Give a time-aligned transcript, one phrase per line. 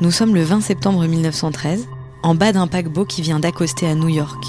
[0.00, 1.86] Nous sommes le 20 septembre 1913,
[2.22, 4.42] en bas d'un paquebot qui vient d'accoster à New York.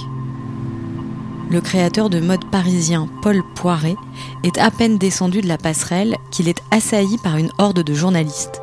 [1.50, 3.98] Le créateur de mode parisien Paul Poiret
[4.46, 8.62] est à peine descendu de la passerelle qu'il est assailli par une horde de journalistes.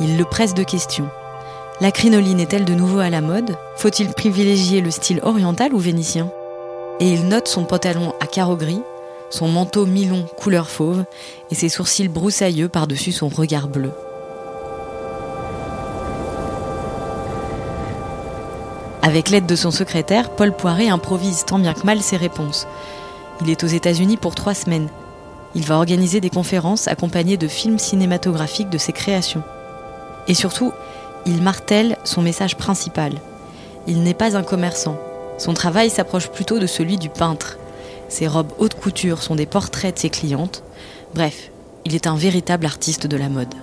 [0.00, 1.08] Il le presse de questions.
[1.80, 3.56] La crinoline est-elle de nouveau à la mode?
[3.76, 6.28] Faut-il privilégier le style oriental ou vénitien?
[6.98, 8.82] Et il note son pantalon à carreaux gris,
[9.30, 11.04] son manteau mi-long couleur fauve
[11.52, 13.92] et ses sourcils broussailleux par-dessus son regard bleu.
[19.10, 22.68] Avec l'aide de son secrétaire, Paul Poiret improvise tant bien que mal ses réponses.
[23.40, 24.88] Il est aux États-Unis pour trois semaines.
[25.56, 29.42] Il va organiser des conférences accompagnées de films cinématographiques de ses créations.
[30.28, 30.72] Et surtout,
[31.26, 33.14] il martèle son message principal.
[33.88, 34.96] Il n'est pas un commerçant.
[35.38, 37.58] Son travail s'approche plutôt de celui du peintre.
[38.08, 40.62] Ses robes haute couture sont des portraits de ses clientes.
[41.16, 41.50] Bref,
[41.84, 43.54] il est un véritable artiste de la mode.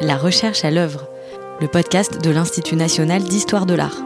[0.00, 1.06] La recherche à l'œuvre,
[1.60, 3.98] le podcast de l'Institut national d'histoire de l'art.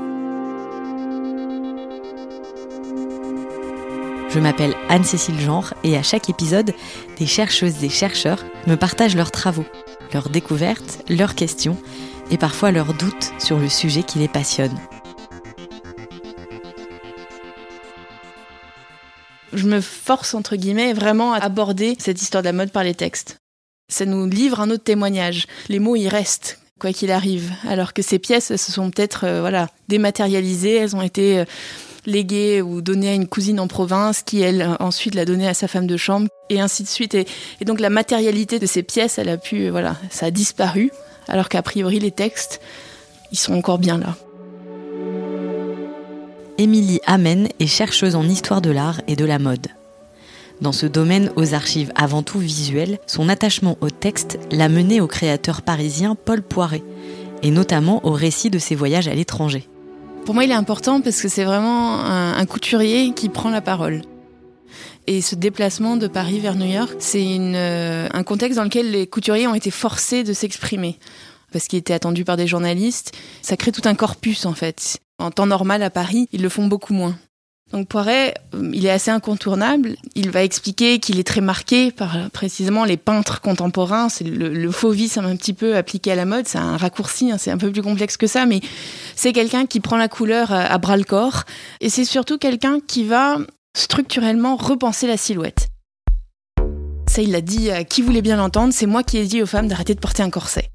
[4.28, 6.74] Je m'appelle Anne-Cécile Genre et à chaque épisode,
[7.18, 9.64] des chercheuses et chercheurs me partagent leurs travaux,
[10.12, 11.78] leurs découvertes, leurs questions
[12.30, 14.78] et parfois leurs doutes sur le sujet qui les passionne.
[19.54, 22.94] Je me force, entre guillemets, vraiment à aborder cette histoire de la mode par les
[22.94, 23.41] textes
[23.92, 25.46] ça nous livre un autre témoignage.
[25.68, 27.52] Les mots, ils restent, quoi qu'il arrive.
[27.68, 31.44] Alors que ces pièces, se sont peut-être euh, voilà, dématérialisées, elles ont été euh,
[32.06, 35.54] léguées ou données à une cousine en province qui, elle, euh, ensuite l'a donnée à
[35.54, 37.14] sa femme de chambre, et ainsi de suite.
[37.14, 37.26] Et,
[37.64, 40.90] donc la matérialité de ces pièces, elle a pu, voilà, ça a disparu,
[41.28, 42.60] alors qu'a priori, les textes,
[43.30, 44.16] ils sont encore bien là.
[46.58, 49.68] Émilie Amen est chercheuse en histoire de l'art et de la mode.
[50.62, 55.08] Dans ce domaine aux archives avant tout visuelles, son attachement au texte l'a mené au
[55.08, 56.84] créateur parisien Paul Poiret,
[57.42, 59.68] et notamment au récit de ses voyages à l'étranger.
[60.24, 64.02] Pour moi, il est important parce que c'est vraiment un, couturier qui prend la parole.
[65.08, 69.08] Et ce déplacement de Paris vers New York, c'est euh, un contexte dans lequel les
[69.08, 70.96] couturiers ont été forcés de s'exprimer.
[71.50, 73.10] Parce qu'il était attendu par des journalistes.
[73.42, 75.00] Ça crée tout un corpus, en fait.
[75.18, 77.16] En temps normal, à Paris, ils le font beaucoup moins.
[77.72, 79.96] Donc Poiret, euh, il est assez incontournable.
[80.14, 84.08] Il va expliquer qu'il est très marqué par précisément les peintres contemporains.
[84.10, 86.46] C'est le, le fauvisme un petit peu appliqué à la mode.
[86.46, 88.60] C'est un raccourci, hein, c'est un peu plus complexe que ça, mais
[89.16, 91.44] c'est quelqu'un qui prend la couleur à, bras le corps.
[91.80, 93.38] Et c'est surtout quelqu'un qui va
[93.74, 95.68] structurellement repenser la silhouette.
[97.08, 98.72] Ça, il l'a dit à qui voulait bien l'entendre.
[98.74, 100.70] C'est moi qui ai dit aux femmes d'arrêter de porter un corset.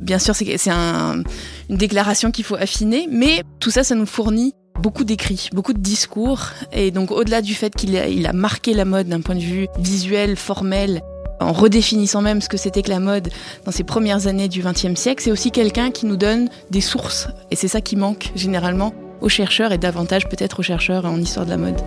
[0.00, 1.22] Bien sûr, c'est un,
[1.68, 5.80] une déclaration qu'il faut affiner, mais tout ça, ça nous fournit beaucoup d'écrits, beaucoup de
[5.80, 6.48] discours.
[6.72, 10.36] Et donc au-delà du fait qu'il a, marqué la mode d'un point de vue visuel,
[10.36, 11.02] formel,
[11.40, 13.30] en redéfinissant même ce que c'était que la mode
[13.64, 17.28] dans ces premières années du XXe siècle, c'est aussi quelqu'un qui nous donne des sources.
[17.50, 21.46] Et c'est ça qui manque généralement aux chercheurs et davantage peut-être aux chercheurs en histoire
[21.46, 21.80] de la mode.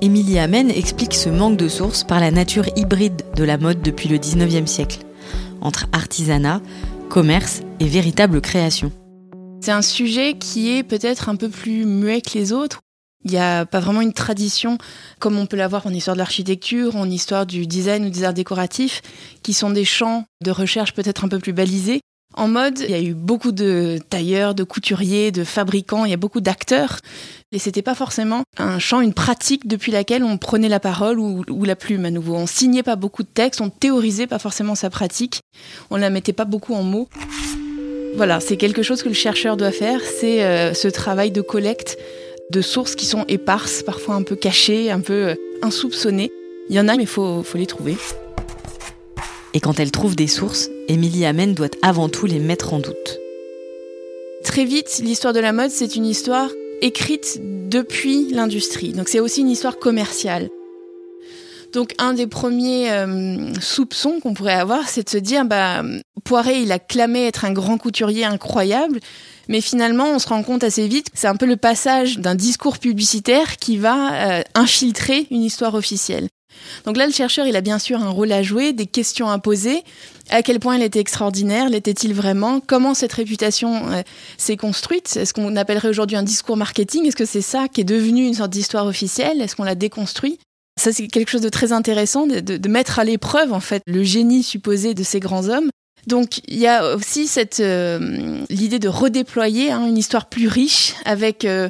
[0.00, 4.08] Émilie Amen explique ce manque de sources par la nature hybride de la mode depuis
[4.08, 5.00] le XIXe siècle,
[5.60, 6.60] entre artisanat,
[7.08, 8.92] commerce et véritable création.
[9.60, 12.80] C'est un sujet qui est peut-être un peu plus muet que les autres.
[13.24, 14.78] Il n'y a pas vraiment une tradition
[15.18, 18.34] comme on peut l'avoir en histoire de l'architecture, en histoire du design ou des arts
[18.34, 19.02] décoratifs,
[19.42, 22.00] qui sont des champs de recherche peut-être un peu plus balisés.
[22.34, 26.14] En mode, il y a eu beaucoup de tailleurs, de couturiers, de fabricants, il y
[26.14, 27.00] a beaucoup d'acteurs.
[27.50, 31.42] Et c'était pas forcément un champ, une pratique depuis laquelle on prenait la parole ou,
[31.48, 32.36] ou, la plume à nouveau.
[32.36, 35.40] On signait pas beaucoup de textes, on théorisait pas forcément sa pratique,
[35.90, 37.08] on la mettait pas beaucoup en mots.
[38.14, 41.98] Voilà, c'est quelque chose que le chercheur doit faire, c'est euh, ce travail de collecte
[42.50, 46.32] de sources qui sont éparses, parfois un peu cachées, un peu euh, insoupçonnées.
[46.68, 47.96] Il y en a, mais il faut, faut les trouver.
[49.54, 53.18] Et quand elle trouve des sources, Émilie Amen doit avant tout les mettre en doute.
[54.44, 56.50] Très vite, l'histoire de la mode, c'est une histoire
[56.80, 58.92] écrite depuis l'industrie.
[58.92, 60.48] Donc c'est aussi une histoire commerciale.
[61.72, 65.82] Donc un des premiers euh, soupçons qu'on pourrait avoir, c'est de se dire, bah,
[66.24, 69.00] Poiret, il a clamé être un grand couturier incroyable,
[69.48, 72.78] mais finalement, on se rend compte assez vite, c'est un peu le passage d'un discours
[72.78, 76.28] publicitaire qui va euh, infiltrer une histoire officielle.
[76.84, 79.38] Donc là, le chercheur, il a bien sûr un rôle à jouer, des questions à
[79.38, 79.82] poser.
[80.30, 82.60] À quel point il était extraordinaire L'était-il vraiment?
[82.60, 84.02] Comment cette réputation euh,
[84.38, 85.16] s'est construite?
[85.16, 87.06] Est-ce qu'on appellerait aujourd'hui un discours marketing?
[87.06, 89.40] Est-ce que c'est ça qui est devenu une sorte d'histoire officielle?
[89.40, 90.38] Est-ce qu'on l'a déconstruit?
[90.78, 94.42] Ça, c'est quelque chose de très intéressant, de, mettre à l'épreuve, en fait, le génie
[94.42, 95.70] supposé de ces grands hommes.
[96.06, 100.94] Donc, il y a aussi cette, euh, l'idée de redéployer hein, une histoire plus riche
[101.04, 101.68] avec euh,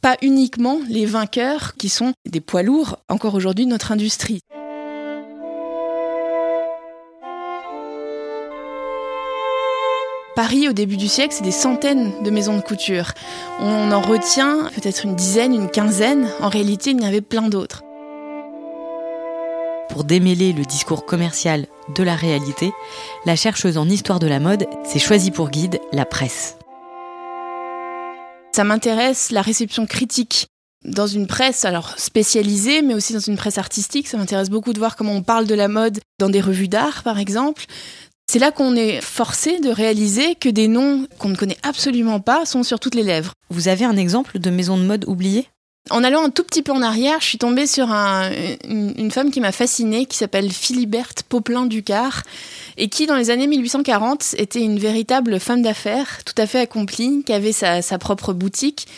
[0.00, 4.40] pas uniquement les vainqueurs qui sont des poids lourds encore aujourd'hui de notre industrie.
[10.36, 13.12] Paris, au début du siècle, c'est des centaines de maisons de couture.
[13.60, 16.28] On en retient peut-être une dizaine, une quinzaine.
[16.40, 17.82] En réalité, il y en avait plein d'autres.
[19.88, 22.72] Pour démêler le discours commercial de la réalité,
[23.26, 26.56] la chercheuse en histoire de la mode s'est choisie pour guide la presse.
[28.52, 30.48] Ça m'intéresse la réception critique
[30.84, 34.08] dans une presse alors spécialisée, mais aussi dans une presse artistique.
[34.08, 37.02] Ça m'intéresse beaucoup de voir comment on parle de la mode dans des revues d'art,
[37.02, 37.64] par exemple.
[38.26, 42.46] C'est là qu'on est forcé de réaliser que des noms qu'on ne connaît absolument pas
[42.46, 43.32] sont sur toutes les lèvres.
[43.50, 45.46] Vous avez un exemple de maison de mode oubliée?
[45.90, 49.40] En allant un tout petit peu en arrière, je suis tombée sur une, femme qui
[49.40, 52.22] m'a fascinée, qui s'appelle Philiberte Poplin-Ducard,
[52.78, 57.22] et qui, dans les années 1840, était une véritable femme d'affaires, tout à fait accomplie,
[57.24, 58.88] qui avait sa, propre boutique,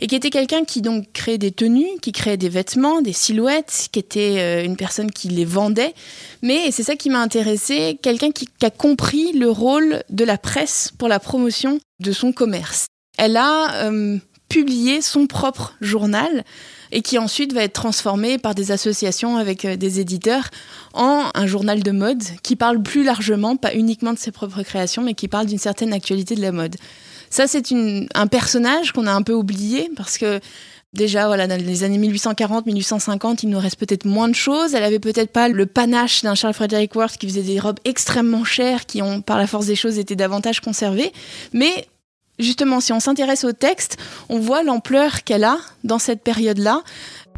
[0.00, 3.88] et qui était quelqu'un qui donc créait des tenues, qui créait des vêtements, des silhouettes,
[3.90, 5.94] qui était euh, une personne qui les vendait.
[6.42, 10.92] Mais c'est ça qui m'a intéressé, quelqu'un qui, a compris le rôle de la presse
[10.98, 12.86] pour la promotion de son commerce.
[13.16, 16.44] Elle a euh, publié son propre journal
[16.92, 20.50] et qui ensuite va être transformé par des associations avec euh, des éditeurs
[20.94, 25.02] en un journal de mode qui parle plus largement, pas uniquement de ses propres créations,
[25.02, 26.76] mais qui parle d'une certaine actualité de la mode.
[27.28, 27.64] Ça, c'est
[28.14, 30.40] un personnage qu'on a un peu oublié parce que
[30.96, 34.74] Déjà, voilà, dans les années 1840-1850, il nous reste peut-être moins de choses.
[34.74, 38.44] Elle avait peut-être pas le panache d'un Charles Frederick Worth qui faisait des robes extrêmement
[38.44, 41.12] chères, qui ont, par la force des choses, été davantage conservées.
[41.52, 41.86] Mais
[42.38, 43.96] justement, si on s'intéresse au texte,
[44.28, 46.82] on voit l'ampleur qu'elle a dans cette période-là.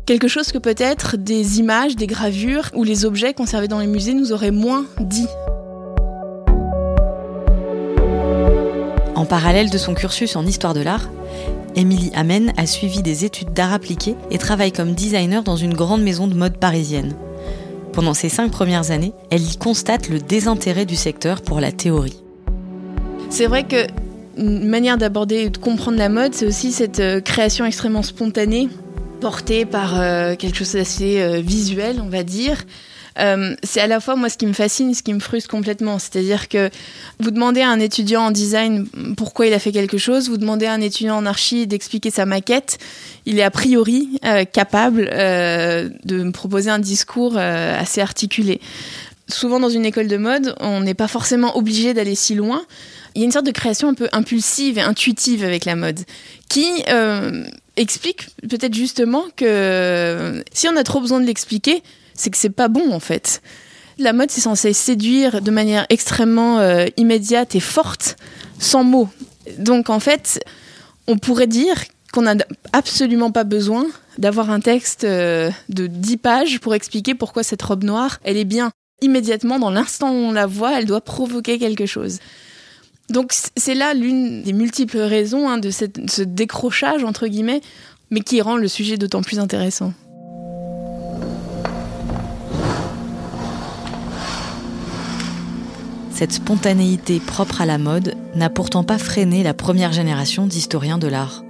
[0.06, 4.15] Quelque chose que peut-être des images, des gravures ou les objets conservés dans les musées
[4.15, 5.29] nous auraient moins dit
[9.15, 11.09] En parallèle de son cursus en histoire de l'art,
[11.75, 16.03] Émilie Amen a suivi des études d'art appliqué et travaille comme designer dans une grande
[16.03, 17.15] maison de mode parisienne.
[17.93, 22.23] Pendant ses cinq premières années, elle y constate le désintérêt du secteur pour la théorie.
[23.29, 23.87] C'est vrai que
[24.38, 28.69] une manière d'aborder et de comprendre la mode, c'est aussi cette euh, création extrêmement spontanée,
[29.20, 32.64] portée par euh, quelque chose d'assez euh, visuel, on va dire.
[33.64, 35.99] C'est à la fois moi ce qui me fascine, ce qui me frustre complètement.
[35.99, 36.70] C'est-à-dire que
[37.19, 38.87] vous demandez à un étudiant en design
[39.17, 42.26] pourquoi il a fait quelque chose, vous demandez à un étudiant en archi d'expliquer sa
[42.26, 42.79] maquette,
[43.26, 44.20] il est a priori
[44.52, 48.61] capable de me proposer un discours assez articulé.
[49.26, 52.62] Souvent dans une école de mode, on n'est pas forcément obligé d'aller si loin.
[53.14, 56.00] Il y a une sorte de création un peu impulsive et intuitive avec la mode
[56.49, 56.66] qui
[57.76, 61.82] explique peut-être justement que si on a trop besoin de l'expliquer,
[62.14, 63.40] c'est que c'est pas bon en fait.
[63.99, 68.16] La mode, c'est censé séduire de manière extrêmement euh, immédiate et forte,
[68.60, 69.08] sans mots.
[69.58, 70.44] Donc en fait,
[71.08, 71.82] on pourrait dire
[72.12, 72.37] qu'on n'a
[72.72, 77.82] absolument pas besoin d'avoir un texte euh, de 10 pages pour expliquer pourquoi cette robe
[77.82, 78.70] noire, elle est bien.
[79.02, 82.19] Immédiatement, dans l'instant où on la voit, elle doit provoquer quelque chose.
[83.10, 87.62] Donc c'est là l'une des multiples raisons hein, de ce décrochage, entre guillemets,
[88.10, 89.93] mais qui rend le sujet d'autant plus intéressant.
[96.19, 101.06] Cette spontanéité propre à la mode n'a pourtant pas freiné la première génération d'historiens de
[101.06, 101.44] l'art.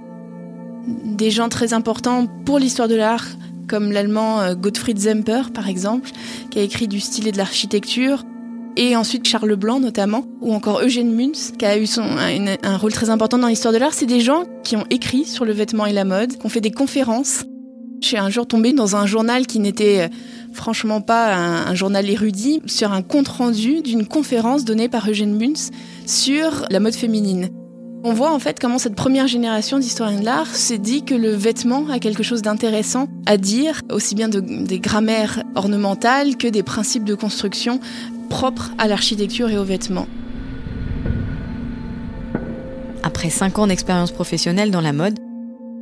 [0.85, 3.25] Des gens très importants pour l'histoire de l'art,
[3.67, 6.11] comme l'allemand euh, Gottfried Zemper par exemple,
[6.51, 8.25] qui a écrit du style et de l'architecture,
[8.79, 11.85] et ensuite Charles Blanc notamment, ou encore Eugène Münz, qui a eu
[12.63, 13.93] un, rôle très important dans l'histoire de l'art.
[13.93, 16.61] C'est des gens qui ont écrit sur le vêtement et la mode, qui ont fait
[16.61, 17.43] des conférences.
[18.01, 20.07] Je suis un jour tombée dans un journal qui n'était euh,
[20.53, 25.71] franchement pas un, journal érudit, sur un compte-rendu d'une conférence donnée par Eugène Münz
[26.05, 27.49] sur la mode féminine.
[28.05, 31.31] On voit en fait comment cette première génération d'historiens de l'art s'est dit que le
[31.31, 37.03] vêtement a quelque chose d'intéressant à dire, aussi bien des grammaires ornementales que des principes
[37.03, 37.81] de construction
[38.29, 40.07] propres à l'architecture et aux vêtements.
[43.03, 45.19] Après cinq ans d'expérience professionnelle dans la mode,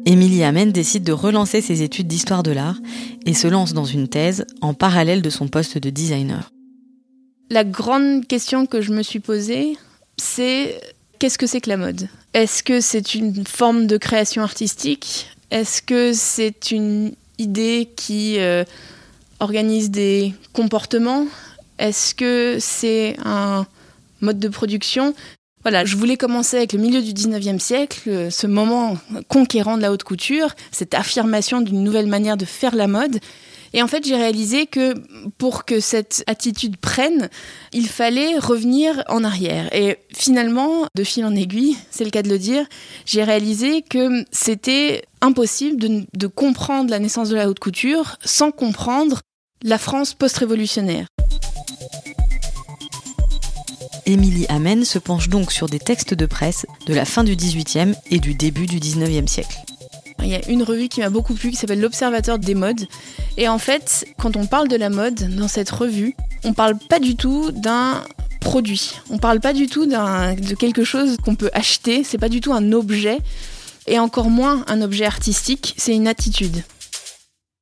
[0.06, 2.78] Émilie Amen décide de relancer ses études d'histoire de l'art
[3.26, 6.52] et se lance dans une thèse en parallèle de son poste de designer.
[7.50, 9.78] La grande question que je me suis posée,
[10.18, 10.80] c'est
[11.20, 12.08] qu'est-ce que c'est que la mode?
[12.34, 15.28] Est-ce que c'est une forme de création artistique?
[15.52, 18.64] Est-ce que c'est une idée qui euh,
[19.40, 21.26] organise des comportements?
[21.80, 23.66] Est-ce que c'est un
[24.22, 25.14] mode de production?
[25.64, 29.92] Voilà, je voulais commencer avec le milieu du 19e siècle, ce moment conquérant de la
[29.92, 33.20] haute couture, cette affirmation d'une nouvelle manière de faire la mode.
[33.74, 34.94] Et en fait, j'ai réalisé que
[35.38, 37.30] pour que cette attitude prenne,
[37.74, 39.74] il fallait revenir en arrière.
[39.76, 42.66] Et finalement, de fil en aiguille, c'est le cas de le dire,
[43.06, 48.52] j'ai réalisé que c'était impossible de, de, comprendre la naissance de la haute couture sans
[48.52, 49.20] comprendre
[49.64, 51.08] la France post-révolutionnaire.
[54.08, 57.94] Émilie Amen se penche donc sur des textes de presse de la fin du XVIIIe
[58.10, 59.58] et du début du XIXe siècle.
[60.24, 62.88] Il y a une revue qui m'a beaucoup plu qui s'appelle L'Observateur des modes.
[63.36, 67.00] Et en fait, quand on parle de la mode dans cette revue, on parle pas
[67.00, 68.02] du tout d'un
[68.40, 68.94] produit.
[69.10, 72.06] On parle pas du tout de quelque chose qu'on peut acheter.
[72.06, 73.18] C'est pas du tout un objet.
[73.88, 75.76] Et encore moins un objet artistique.
[75.76, 76.64] C'est une attitude.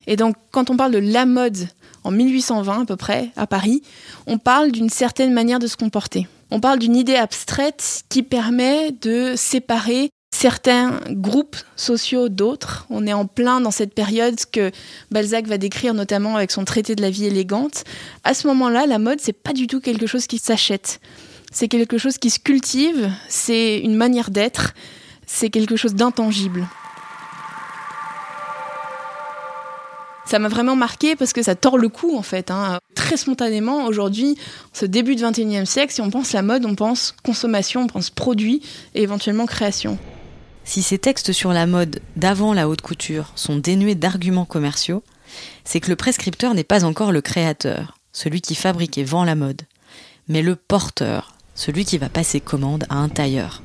[0.06, 1.70] Et donc, quand on parle de la mode
[2.04, 3.82] en 1820 à peu près, à Paris,
[4.28, 6.28] on parle d'une certaine manière de se comporter.
[6.52, 12.86] On parle d'une idée abstraite qui permet de séparer certains groupes sociaux d'autres.
[12.90, 14.72] On est en plein dans cette période que
[15.10, 17.84] Balzac va décrire notamment avec son traité de la vie élégante.
[18.24, 21.00] À ce moment-là, la mode, c'est pas du tout quelque chose qui s'achète.
[21.52, 24.74] C'est quelque chose qui se cultive, c'est une manière d'être,
[25.26, 26.68] c'est quelque chose d'intangible.
[30.26, 32.52] Ça m'a vraiment marqué parce que ça tord le cou en fait.
[32.52, 32.80] Hein.
[32.96, 34.38] Très spontanément, aujourd'hui,
[34.74, 38.10] ce début du 21e siècle, si on pense la mode, on pense consommation, on pense
[38.10, 38.62] produit
[38.96, 39.98] et éventuellement création.
[40.64, 45.04] Si ces textes sur la mode d'avant la haute couture sont dénués d'arguments commerciaux,
[45.64, 49.36] c'est que le prescripteur n'est pas encore le créateur, celui qui fabrique et vend la
[49.36, 49.62] mode,
[50.28, 53.62] mais le porteur, celui qui va passer commande à un tailleur.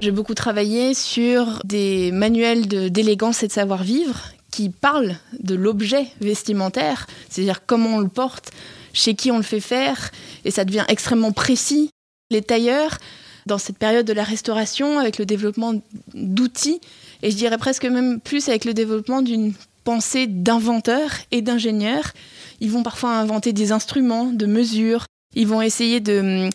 [0.00, 7.06] J'ai beaucoup travaillé sur des manuels d'élégance et de savoir-vivre qui parle de l'objet vestimentaire,
[7.28, 8.52] c'est-à-dire comment on le porte,
[8.94, 10.10] chez qui on le fait faire,
[10.46, 11.90] et ça devient extrêmement précis.
[12.30, 12.96] Les tailleurs,
[13.44, 15.74] dans cette période de la restauration, avec le développement
[16.14, 16.80] d'outils,
[17.22, 19.52] et je dirais presque même plus avec le développement d'une
[19.84, 22.14] pensée d'inventeur et d'ingénieur,
[22.60, 26.48] ils vont parfois inventer des instruments, de mesures, ils vont essayer de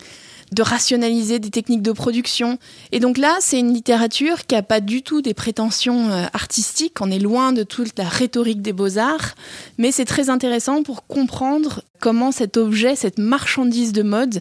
[0.52, 2.58] de rationaliser des techniques de production.
[2.92, 7.00] Et donc là, c'est une littérature qui n'a pas du tout des prétentions euh, artistiques,
[7.00, 9.34] on est loin de toute la rhétorique des beaux-arts,
[9.78, 14.40] mais c'est très intéressant pour comprendre comment cet objet, cette marchandise de mode,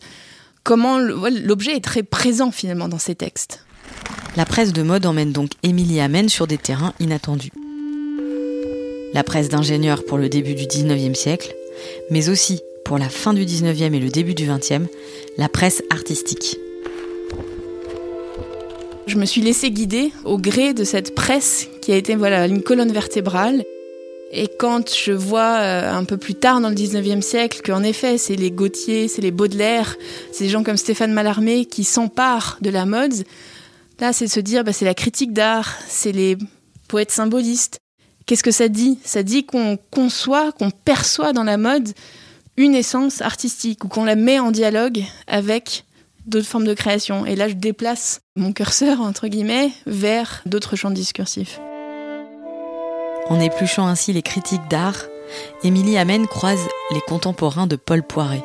[0.64, 3.66] comment l'objet est très présent finalement dans ces textes.
[4.36, 7.52] La presse de mode emmène donc Émilie Amen sur des terrains inattendus.
[9.14, 11.54] La presse d'ingénieurs pour le début du 19e siècle,
[12.10, 14.88] mais aussi pour la fin du 19e et le début du 20e,
[15.38, 16.58] la presse artistique.
[19.08, 22.64] Je me suis laissée guider au gré de cette presse qui a été voilà, une
[22.64, 23.64] colonne vertébrale.
[24.32, 28.18] Et quand je vois euh, un peu plus tard dans le 19e siècle qu'en effet,
[28.18, 29.98] c'est les Gautier, c'est les Baudelaire,
[30.32, 33.14] c'est des gens comme Stéphane Mallarmé qui s'emparent de la mode,
[34.00, 36.38] là, c'est se dire, bah, c'est la critique d'art, c'est les
[36.88, 37.80] poètes symbolistes.
[38.26, 39.00] Qu'est-ce que ça dit?
[39.04, 41.90] Ça dit qu'on conçoit, qu'on perçoit dans la mode
[42.58, 45.86] une essence artistique ou qu'on la met en dialogue avec
[46.26, 47.26] d'autres formes de création.
[47.26, 51.60] Et là, je déplace mon curseur, entre guillemets, vers d'autres champs discursifs.
[53.30, 55.06] En épluchant ainsi les critiques d'art,
[55.64, 58.44] Émilie Amen croise les contemporains de Paul Poiret.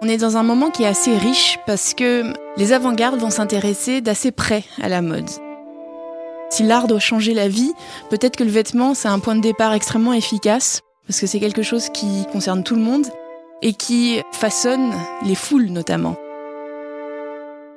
[0.00, 4.00] On est dans un moment qui est assez riche parce que les avant-gardes vont s'intéresser
[4.00, 5.28] d'assez près à la mode.
[6.50, 7.72] Si l'art doit changer la vie,
[8.10, 11.62] peut-être que le vêtement, c'est un point de départ extrêmement efficace parce que c'est quelque
[11.62, 13.06] chose qui concerne tout le monde
[13.62, 14.92] et qui façonne
[15.24, 16.16] les foules notamment.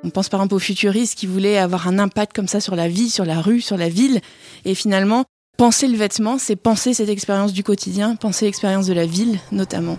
[0.04, 2.88] On pense par exemple aux futuristes qui voulaient avoir un impact comme ça sur la
[2.88, 4.20] vie, sur la rue, sur la ville,
[4.64, 5.24] et finalement,
[5.56, 9.98] penser le vêtement, c'est penser cette expérience du quotidien, penser l'expérience de la ville notamment.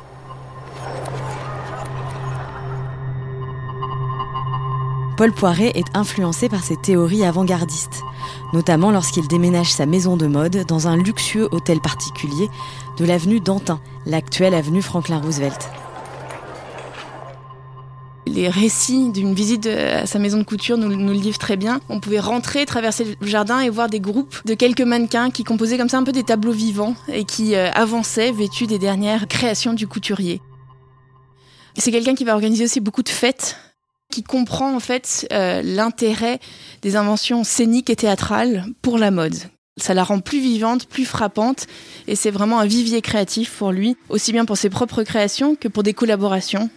[5.17, 8.03] Paul Poiret est influencé par ces théories avant-gardistes,
[8.53, 12.50] notamment lorsqu'il déménage sa maison de mode dans un luxueux hôtel particulier
[12.97, 15.69] de l'avenue Dantin, l'actuelle avenue Franklin Roosevelt.
[18.25, 21.79] Les récits d'une visite à sa maison de couture nous, le livrent très bien.
[21.89, 25.77] On pouvait rentrer, traverser le jardin et voir des groupes de quelques mannequins qui composaient
[25.77, 29.73] comme ça un peu des tableaux vivants et qui euh, avançaient vêtus des dernières créations
[29.73, 30.41] du couturier.
[31.77, 33.57] C'est quelqu'un qui va organiser aussi beaucoup de fêtes
[34.11, 36.39] qui comprend en fait euh, l'intérêt
[36.81, 39.35] des inventions scéniques et théâtrales pour la mode.
[39.77, 41.67] Ça la rend plus vivante, plus frappante,
[42.07, 45.67] et c'est vraiment un vivier créatif pour lui, aussi bien pour ses propres créations que
[45.67, 46.69] pour des collaborations.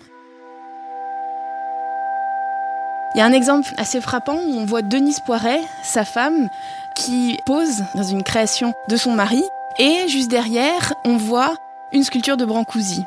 [3.14, 6.48] Il y a un exemple assez frappant où on voit Denise Poiret, sa femme,
[6.94, 9.42] qui pose dans une création de son mari,
[9.78, 11.54] et juste derrière, on voit
[11.92, 13.02] une sculpture de Brancusi.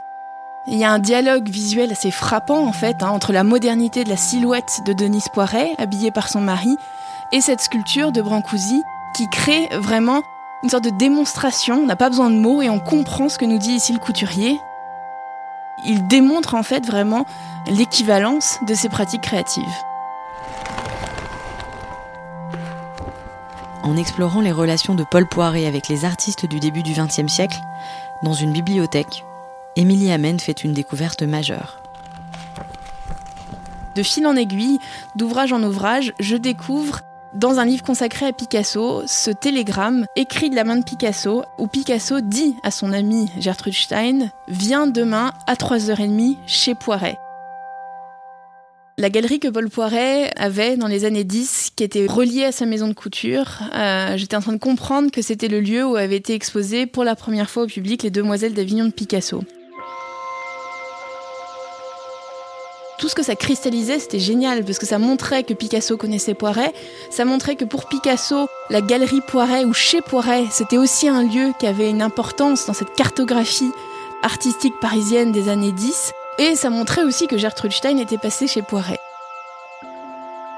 [0.68, 4.10] Il y a un dialogue visuel assez frappant en fait hein, entre la modernité de
[4.10, 6.76] la silhouette de Denise Poiret, habillée par son mari,
[7.32, 8.82] et cette sculpture de Brancusi
[9.14, 10.24] qui crée vraiment
[10.64, 11.82] une sorte de démonstration.
[11.84, 14.00] On n'a pas besoin de mots et on comprend ce que nous dit ici le
[14.00, 14.60] couturier.
[15.86, 17.26] Il démontre en fait vraiment
[17.68, 19.64] l'équivalence de ces pratiques créatives.
[23.84, 27.60] En explorant les relations de Paul Poiret avec les artistes du début du XXe siècle,
[28.24, 29.26] dans une bibliothèque,
[29.76, 31.82] Émilie Amen fait une découverte majeure.
[33.96, 34.80] De fil en aiguille,
[35.16, 37.02] d'ouvrage en ouvrage, je découvre
[37.36, 41.68] dans un livre consacré à Picasso, ce télégramme écrit de la main de Picasso, où
[41.68, 47.18] Picasso dit à son ami Gertrude Stein Viens demain à 3h30 chez Poiret.
[49.00, 52.68] La galerie que Paul Poiret avait dans les années 10, qui était reliée à sa
[52.68, 56.18] maison de couture, euh, j'étais en train de comprendre que c'était le lieu où avaient
[56.18, 59.44] été exposées pour la première fois au public les Demoiselles d'Avignon de Picasso.
[63.04, 66.72] Tout ce que ça cristallisait, c'était génial, parce que ça montrait que Picasso connaissait Poiret,
[67.10, 71.52] ça montrait que pour Picasso, la galerie Poiret ou chez Poiret, c'était aussi un lieu
[71.60, 73.74] qui avait une importance dans cette cartographie
[74.22, 78.62] artistique parisienne des années 10, et ça montrait aussi que Gertrude Stein était passée chez
[78.62, 79.02] Poiret.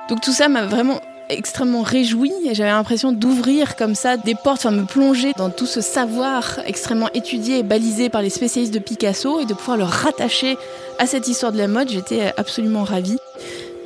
[0.07, 4.65] Donc tout ça m'a vraiment extrêmement réjouie et j'avais l'impression d'ouvrir comme ça des portes,
[4.65, 8.79] enfin me plonger dans tout ce savoir extrêmement étudié et balisé par les spécialistes de
[8.79, 10.57] Picasso et de pouvoir le rattacher
[10.99, 11.89] à cette histoire de la mode.
[11.89, 13.17] J'étais absolument ravie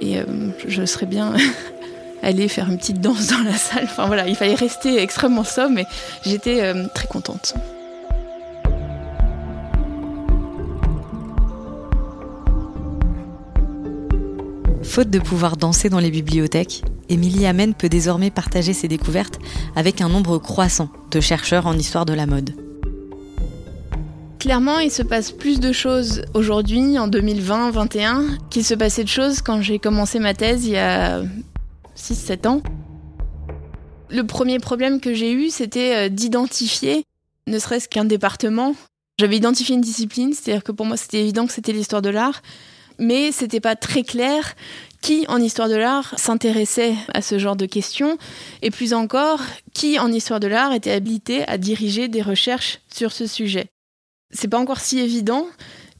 [0.02, 0.24] et euh,
[0.68, 1.34] je serais bien
[2.24, 3.84] aller faire une petite danse dans la salle.
[3.86, 5.86] Enfin voilà, il fallait rester extrêmement sobre mais
[6.26, 7.56] j'étais euh, très contente.
[14.84, 19.40] Faute de pouvoir danser dans les bibliothèques, Émilie Amen peut désormais partager ses découvertes
[19.76, 22.52] avec un nombre croissant de chercheurs en histoire de la mode.
[24.40, 29.42] Clairement, il se passe plus de choses aujourd'hui, en 2020-21, qu'il se passait de choses
[29.42, 31.22] quand j'ai commencé ma thèse il y a
[31.98, 32.62] 6-7 ans.
[34.10, 37.04] Le premier problème que j'ai eu, c'était euh, d'identifier,
[37.48, 38.76] ne serait-ce qu'un département.
[39.20, 42.42] J'avais identifié une discipline, c'est-à-dire que pour moi c'était évident que c'était l'histoire de l'art,
[42.98, 44.56] mais c'était pas très clair
[45.02, 48.18] qui en histoire de l'art s'intéressait à ce genre de questions
[48.62, 49.42] et plus encore
[49.74, 53.68] qui en histoire de l'art était habilité à diriger des recherches sur ce sujet.
[54.32, 55.48] C'est pas encore si évident,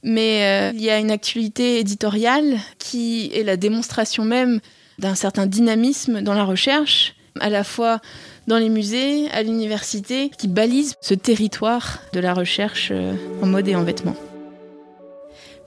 [0.02, 4.60] mais euh, il y a une actualité éditoriale qui est la démonstration même
[4.98, 8.00] d'un certain dynamisme dans la recherche, à la fois
[8.46, 13.68] dans les musées, à l'université, qui balise ce territoire de la recherche euh, en mode
[13.68, 14.16] et en vêtements.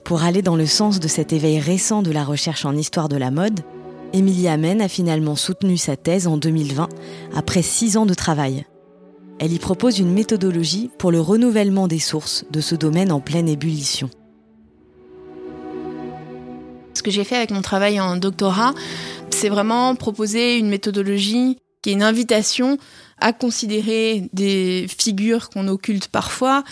[0.04, 3.16] Pour aller dans le sens de cet éveil récent de la recherche en histoire de
[3.16, 3.60] la mode,
[4.12, 6.90] Émilie Amen a finalement soutenu sa thèse en 2020,
[7.34, 8.66] après six ans de travail.
[9.38, 13.48] Elle y propose une méthodologie pour le renouvellement des sources de ce domaine en pleine
[13.48, 14.10] ébullition.
[16.92, 18.74] Ce que j'ai fait avec mon travail en doctorat,
[19.30, 22.78] c'est vraiment proposer une méthodologie qui est une invitation
[23.18, 26.62] à considérer des figures qu'on occulte parfois,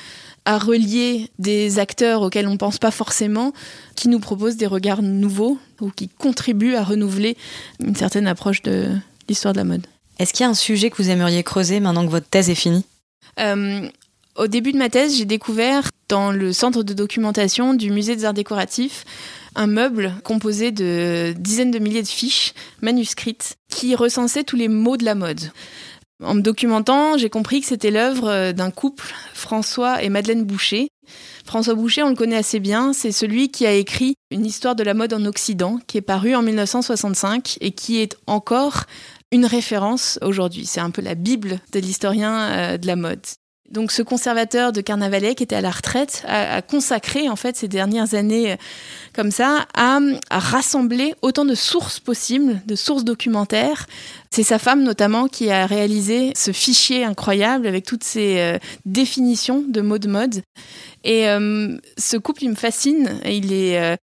[0.45, 3.53] à relier des acteurs auxquels on ne pense pas forcément,
[3.95, 7.37] qui nous proposent des regards nouveaux ou qui contribuent à renouveler
[7.81, 8.89] une certaine approche de
[9.29, 9.87] l'histoire de la mode.
[10.19, 12.55] Est-ce qu'il y a un sujet que vous aimeriez creuser maintenant que votre thèse est
[12.55, 12.85] finie?
[13.39, 13.89] Euh,
[14.37, 18.25] Au début de ma thèse, j'ai découvert dans le centre de documentation du musée des
[18.25, 19.05] arts décoratifs
[19.55, 24.97] un meuble composé de dizaines de milliers de fiches manuscrites qui recensaient tous les mots
[24.97, 25.41] de la mode.
[26.23, 30.89] En me documentant, j'ai compris que c'était l'œuvre euh, d'un couple, François et Madeleine Boucher.
[31.45, 34.85] François Boucher, on le connaît assez bien, c'est celui qui a écrit Une histoire de
[34.85, 38.85] la mode en Occident, qui est paru en 1965 et qui est encore
[39.33, 40.67] une référence aujourd'hui.
[40.67, 43.23] C'est un peu la Bible de l'historien euh, de la mode.
[43.73, 47.69] Donc ce conservateur de Carnavalet qui était à la retraite a, consacré en fait ces
[47.69, 48.57] dernières années euh,
[49.15, 49.99] comme ça à,
[50.31, 53.87] rassembler autant de sources possibles, de sources documentaires.
[54.31, 59.65] C'est sa femme notamment qui a réalisé ce fichier incroyable avec toutes ces euh, définitions
[59.67, 60.43] de mots de mode.
[61.05, 63.21] Et euh, ce couple, il me fascine.
[63.25, 63.99] Il est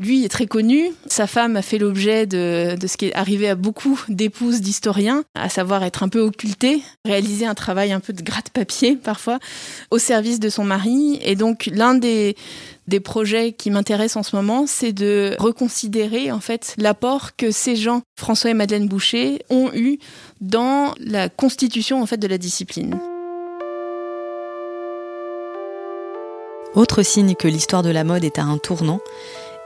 [0.00, 0.90] lui est très connu.
[1.06, 5.48] Sa femme a fait l'objet de, ce qui est arrivé à beaucoup d'épouses d'historiens, à
[5.48, 9.38] savoir être un peu occultée, réaliser un travail un peu de gratte-papier parfois,
[9.90, 11.20] au service de son mari.
[11.22, 12.34] Et donc l'un des,
[12.88, 17.76] des projets qui m'intéressent en ce moment, c'est de reconsidérer en fait l'apport que ces
[17.76, 19.98] gens, François et Madeleine Boucher, ont eu
[20.40, 22.98] dans la constitution en fait de la discipline.
[26.74, 29.00] Autre signe que l'histoire de la mode est à un tournant,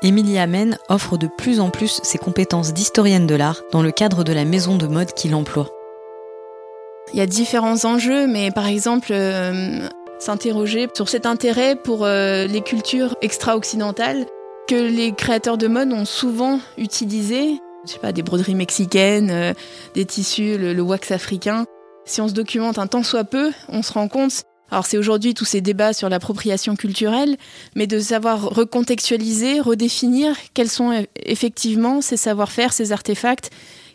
[0.03, 4.25] Émilie Amen offre de plus en plus ses compétences d'historienne de l'art dans le cadre
[4.25, 5.69] de la maison de mode qu'il emploie.
[7.13, 12.47] Il y a différents enjeux, mais par exemple, euh, s'interroger sur cet intérêt pour euh,
[12.47, 14.27] les cultures extra-occidentales
[14.67, 17.61] que les créateurs de mode ont souvent utilisé.
[17.87, 19.53] Je sais pas, des broderies mexicaines, euh,
[19.95, 21.67] des tissus, le, wax africain.
[22.07, 25.35] Si on se documente un tant soit peu, on se rend compte alors c'est aujourd'hui
[25.35, 27.37] tous ces débats sur l'appropriation culturelle,
[27.77, 33.53] mais de savoir recontextualiser, redéfinir quels sont effectivement ces savoir-faire, ces artefacts,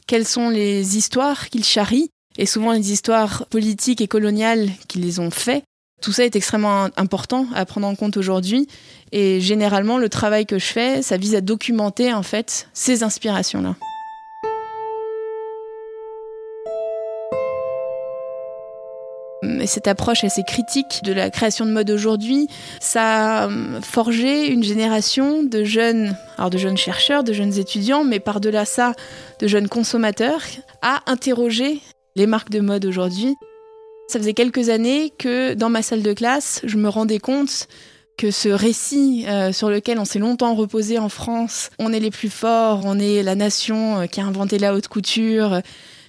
[0.07, 5.19] quelles sont les histoires qu'ils charrient, et souvent les histoires politiques et coloniales qui les
[5.19, 5.65] ont faits.
[6.01, 8.69] Tout ça est extrêmement important à prendre en compte aujourd'hui,
[9.11, 13.75] et généralement le travail que je fais, ça vise à documenter en fait ces inspirations-là.
[19.61, 22.47] Et cette approche assez critique de la création de mode aujourd'hui,
[22.79, 28.03] ça a hum, forgé une génération de jeunes, alors de jeunes chercheurs, de jeunes étudiants,
[28.03, 28.93] mais par-delà ça,
[29.39, 30.41] de jeunes consommateurs,
[30.81, 31.81] à interroger
[32.15, 33.35] les marques de mode aujourd'hui.
[34.07, 37.67] Ça faisait quelques années que dans ma salle de classe, je me rendais compte
[38.17, 42.11] que ce récit euh, sur lequel on s'est longtemps reposé en France, on est les
[42.11, 45.61] plus forts, on est la nation euh, qui a inventé la haute couture,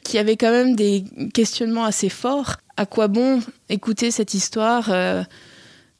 [0.03, 2.57] qui avait quand même des questionnements assez forts.
[2.81, 5.23] À quoi bon écouter cette histoire euh,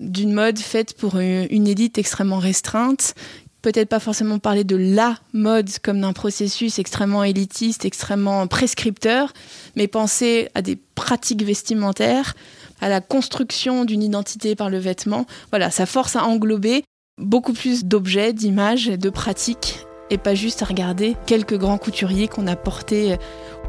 [0.01, 3.15] d'une mode faite pour une, élite extrêmement restreinte?
[3.61, 9.35] Peut-être pas forcément parler de la mode comme d'un processus extrêmement élitiste, extrêmement prescripteur,
[9.77, 12.35] mais penser à des pratiques vestimentaires,
[12.81, 15.27] à la construction d'une identité par le vêtement.
[15.51, 16.85] Voilà, ça force à englober
[17.19, 22.47] beaucoup plus d'objets, d'images, de pratiques, et pas juste à regarder quelques grands couturiers qu'on
[22.47, 23.17] a portés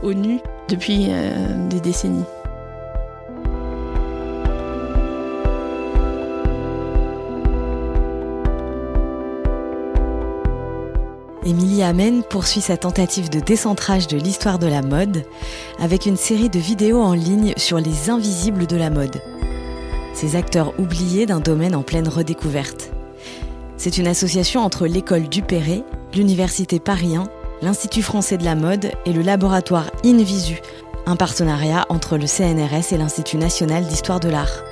[0.02, 2.24] au nu depuis euh, des décennies.
[11.46, 15.24] Émilie Amen poursuit sa tentative de décentrage de l'histoire de la mode
[15.80, 19.22] avec une série de vidéos en ligne sur les invisibles de la mode.
[20.14, 22.92] Ces acteurs oubliés d'un domaine en pleine redécouverte.
[23.78, 27.24] C'est une association entre l'école Dupéré, l'université Paris 1
[27.62, 30.62] l'Institut français de la mode et le laboratoire InVisu,
[31.06, 34.64] un partenariat entre le CNRS et l'Institut national d'histoire de l'art.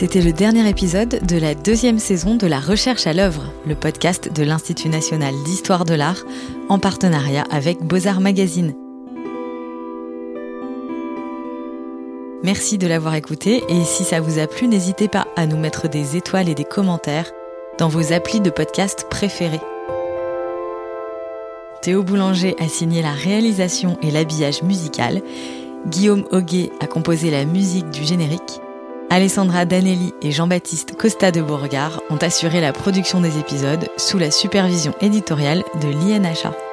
[0.00, 4.32] C'était le dernier épisode de la deuxième saison de La Recherche à l'œuvre, le podcast
[4.32, 6.24] de l'Institut national d'histoire de l'art
[6.70, 8.74] en partenariat avec Beaux-Arts Magazine.
[12.42, 15.86] Merci de l'avoir écouté et si ça vous a plu, n'hésitez pas à nous mettre
[15.86, 17.30] des étoiles et des commentaires
[17.76, 19.60] dans vos applis de podcast préférés.
[21.82, 25.20] Théo Boulanger a signé la réalisation et l'habillage musical.
[25.88, 28.62] Guillaume Auguet a composé la musique du générique.
[29.12, 34.30] Alessandra Danelli et Jean-Baptiste Costa de Beauregard ont assuré la production des épisodes sous la
[34.30, 36.69] supervision éditoriale de l'INHA.